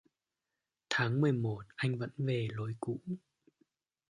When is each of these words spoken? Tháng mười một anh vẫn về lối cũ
Tháng 0.89 1.21
mười 1.21 1.31
một 1.31 1.63
anh 1.75 1.97
vẫn 1.97 2.09
về 2.17 2.47
lối 2.51 2.75
cũ 2.79 2.97